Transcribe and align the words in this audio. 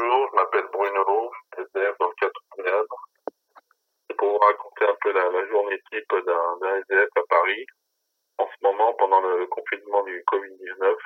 bonjour, 0.00 0.28
je 0.30 0.36
m'appelle 0.36 0.66
Bruno, 0.72 1.30
je 1.32 1.62
suis 1.62 1.70
SDF 1.74 1.96
dans 1.98 2.08
le 2.08 2.14
4 2.20 2.32
C'est 4.08 4.16
pour 4.16 4.30
vous 4.30 4.38
raconter 4.38 4.84
un 4.86 4.96
peu 5.00 5.12
la, 5.12 5.46
journée 5.48 5.80
type 5.90 6.14
d'un 6.26 6.76
SDF 6.80 7.08
à 7.16 7.22
Paris, 7.28 7.66
en 8.38 8.46
ce 8.46 8.56
moment, 8.62 8.94
pendant 8.94 9.20
le 9.20 9.46
confinement 9.46 10.02
du 10.04 10.22
Covid-19. 10.26 10.96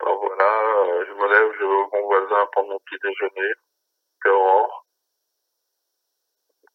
Alors 0.00 0.20
voilà, 0.20 0.44
euh, 0.44 1.04
je 1.06 1.12
me 1.12 1.28
lève, 1.28 1.52
je 1.54 1.58
vais 1.58 1.74
au 1.74 1.88
bon 1.88 2.02
voisin 2.06 2.46
prendre 2.52 2.70
mon 2.70 2.78
petit 2.78 2.98
déjeuner, 3.02 3.52
puis 4.20 4.30
Aurore. 4.30 4.86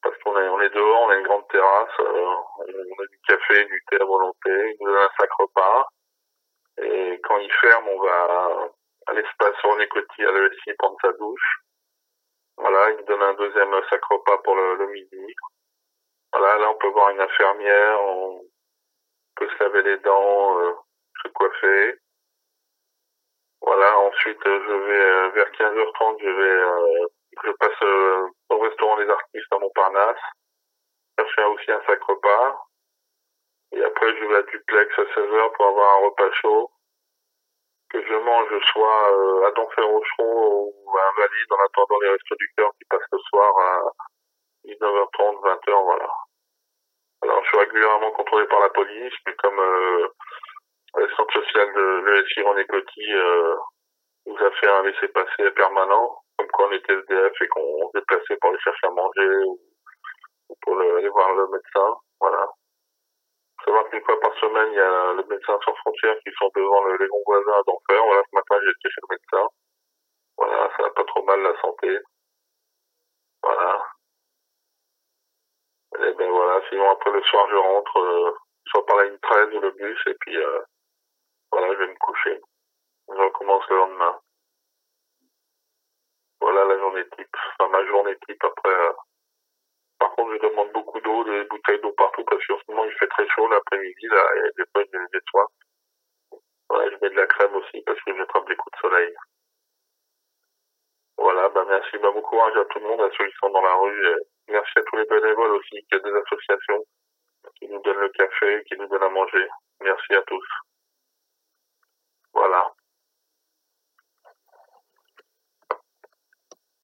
Parce 0.01 0.17
qu'on 0.19 0.37
est, 0.37 0.49
on 0.49 0.61
est 0.61 0.69
dehors, 0.69 1.01
on 1.03 1.09
a 1.09 1.15
une 1.15 1.25
grande 1.25 1.47
terrasse, 1.47 1.99
euh, 2.01 2.35
on 2.59 3.03
a 3.03 3.07
du 3.07 3.19
café, 3.25 3.65
du 3.65 3.83
thé 3.89 3.97
à 4.01 4.05
volonté, 4.05 4.77
nous 4.79 4.87
donne 4.87 4.97
un 4.97 5.09
sac 5.17 5.31
repas. 5.39 5.87
Et 6.81 7.21
quand 7.23 7.37
il 7.37 7.51
ferme, 7.51 7.87
on 7.87 8.01
va 8.01 8.69
à 9.07 9.13
l'espace 9.13 9.55
côtiers 9.89 10.25
à 10.25 10.31
l'ESI 10.31 10.73
prendre 10.77 10.97
sa 11.01 11.11
douche. 11.13 11.59
Voilà, 12.57 12.91
il 12.91 13.05
donne 13.05 13.21
un 13.21 13.33
deuxième 13.33 13.73
sac 13.89 14.03
repas 14.05 14.37
pour 14.39 14.55
le, 14.55 14.87
midi. 14.87 15.35
Voilà, 16.31 16.57
là 16.57 16.69
on 16.69 16.77
peut 16.77 16.89
voir 16.89 17.09
une 17.09 17.21
infirmière, 17.21 18.01
on 18.01 18.41
peut 19.35 19.49
se 19.49 19.63
laver 19.63 19.83
les 19.83 19.97
dents, 19.99 20.59
euh, 20.59 20.73
se 21.23 21.27
coiffer. 21.29 21.99
Voilà, 23.61 23.97
ensuite 23.99 24.39
je 24.43 24.73
vais 24.73 25.05
euh, 25.05 25.29
vers 25.29 25.51
15h30, 25.51 26.17
je 26.21 26.29
vais 26.29 26.43
euh, 26.43 27.07
je 27.43 27.51
passe 27.51 27.81
euh, 27.83 28.27
au 28.49 28.59
restaurant 28.59 28.97
des 28.97 29.09
artistes 29.09 29.51
à 29.51 29.59
Montparnasse. 29.59 30.21
Chercher 31.19 31.43
aussi 31.43 31.71
un 31.71 31.81
sac 31.87 32.01
repas. 32.03 32.65
Et 33.71 33.83
après 33.83 34.15
je 34.17 34.25
vais 34.25 34.35
à 34.35 34.43
Duplex 34.43 34.99
à 34.99 35.03
16h 35.03 35.53
pour 35.53 35.65
avoir 35.65 35.97
un 35.97 36.05
repas 36.05 36.31
chaud 36.33 36.72
que 37.93 38.01
je 38.01 38.15
mange 38.15 38.65
soit 38.71 39.11
euh, 39.13 39.47
à 39.47 39.51
Donfer-Rochereau 39.51 40.73
ou 40.75 40.97
à 40.97 41.09
Invalide 41.09 41.51
en 41.51 41.63
attendant 41.63 41.99
les 42.01 42.09
restos 42.09 42.35
du 42.35 42.51
cœur 42.57 42.71
qui 42.79 42.85
passent 42.89 43.11
le 43.11 43.19
soir 43.19 43.53
à 43.59 43.81
19h30, 44.65 45.41
20h, 45.43 45.83
voilà. 45.83 46.09
Alors 47.21 47.43
je 47.43 47.49
suis 47.49 47.57
régulièrement 47.59 48.11
contrôlé 48.11 48.47
par 48.47 48.61
la 48.61 48.69
police, 48.69 49.13
mais 49.27 49.35
comme 49.35 49.59
euh, 49.59 50.07
le 50.95 51.09
centre 51.15 51.33
social 51.33 51.71
de 51.73 52.03
l'ESI 52.05 52.41
René 52.41 52.65
Coty 52.65 53.13
euh, 53.13 53.55
nous 54.25 54.37
a 54.37 54.51
fait 54.51 54.67
un 54.67 54.83
laissez-passer 54.83 55.51
permanent, 55.51 56.17
comme 56.37 56.47
quand 56.47 56.67
on 56.69 56.71
était 56.71 56.93
SDF 56.93 57.41
et 57.41 57.47
qu'on 57.47 57.91
se 57.93 57.99
déplaçait 57.99 58.37
pour 58.41 58.49
aller 58.49 58.59
chercher 58.59 58.87
à 58.87 58.91
manger 58.91 59.37
ou, 59.45 59.59
pour 60.63 60.79
aller 60.79 61.09
voir 61.09 61.33
le 61.35 61.47
médecin, 61.47 61.95
voilà 62.19 62.47
qu'une 63.93 64.05
fois 64.05 64.19
par 64.19 64.33
semaine, 64.39 64.71
il 64.71 64.75
y 64.75 64.79
a 64.79 65.13
le 65.13 65.23
médecin 65.29 65.59
sans 65.63 65.75
frontières 65.75 66.17
qui 66.25 66.31
sont 66.37 66.49
devant 66.55 66.85
les 66.87 67.07
bons 67.07 67.23
voisins 67.25 67.61
d'enfer. 67.67 68.03
Voilà, 68.05 68.23
ce 68.23 68.35
matin, 68.35 68.55
j'étais 68.65 68.89
chez 68.89 69.01
le 69.07 69.15
médecin. 69.15 69.47
Voilà, 70.37 70.69
ça 70.75 70.83
va 70.83 70.89
pas 70.89 71.03
trop 71.03 71.23
mal 71.23 71.41
la 71.41 71.61
santé. 71.61 71.99
Voilà. 73.43 73.85
Et 75.99 76.13
ben 76.13 76.29
voilà, 76.29 76.61
sinon 76.69 76.89
après 76.89 77.11
le 77.11 77.21
soir, 77.23 77.47
je 77.51 77.55
rentre, 77.55 77.97
euh, 77.99 78.31
soit 78.67 78.85
par 78.85 78.97
la 78.97 79.03
ligne 79.05 79.19
13 79.21 79.53
ou 79.53 79.59
le 79.59 79.71
bus, 79.71 80.01
et 80.07 80.15
puis 80.21 80.37
euh, 80.37 80.61
voilà, 81.51 81.67
je 81.73 81.79
vais 81.79 81.87
me 81.87 81.97
coucher. 81.99 82.41
Je 83.09 83.21
recommence 83.21 83.63
le 83.69 83.75
lendemain. 83.77 84.19
Voilà 86.41 86.65
la 86.65 86.79
journée 86.79 87.07
type, 87.15 87.35
enfin 87.59 87.69
ma 87.69 87.85
journée 87.85 88.17
type 88.27 88.43
après. 88.43 88.73
Euh, 88.73 88.93
contre, 90.15 90.33
je 90.33 90.47
demande 90.47 90.71
beaucoup 90.71 90.99
d'eau, 91.01 91.23
des 91.23 91.43
bouteilles 91.45 91.81
d'eau 91.81 91.91
partout 91.93 92.23
parce 92.25 92.45
qu'en 92.45 92.57
ce 92.57 92.71
moment, 92.71 92.85
il 92.85 92.93
fait 92.93 93.07
très 93.07 93.27
chaud 93.29 93.47
l'après-midi, 93.47 94.07
là, 94.07 94.25
et 94.37 94.49
des 94.57 94.65
fois, 94.71 94.83
j'ai 94.91 94.99
des 95.11 95.25
soins. 95.29 95.47
Voilà, 96.69 96.89
je 96.89 96.97
mets 97.01 97.09
de 97.09 97.15
la 97.15 97.27
crème 97.27 97.55
aussi 97.55 97.81
parce 97.85 98.01
que 98.01 98.15
j'attrape 98.17 98.47
des 98.47 98.55
coups 98.55 98.75
de 98.75 98.87
soleil. 98.87 99.13
Voilà, 101.17 101.49
bah 101.49 101.65
merci, 101.67 101.97
bah 101.99 102.11
bon 102.11 102.21
courage 102.21 102.57
à 102.57 102.65
tout 102.65 102.79
le 102.79 102.87
monde, 102.87 103.01
à 103.01 103.09
ceux 103.17 103.27
qui 103.27 103.35
sont 103.39 103.49
dans 103.49 103.61
la 103.61 103.75
rue. 103.75 104.07
Et 104.07 104.51
merci 104.51 104.79
à 104.79 104.83
tous 104.83 104.97
les 104.97 105.05
bénévoles 105.05 105.51
aussi, 105.51 105.85
qui 105.87 105.95
a 105.95 105.99
des 105.99 106.13
associations 106.13 106.83
qui 107.59 107.67
nous 107.67 107.81
donnent 107.81 107.99
le 107.99 108.09
café, 108.09 108.63
qui 108.67 108.75
nous 108.77 108.87
donnent 108.87 109.03
à 109.03 109.09
manger. 109.09 109.47
Merci 109.81 110.13
à 110.15 110.21
tous. 110.23 110.45